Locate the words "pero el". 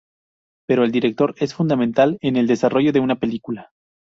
0.67-0.91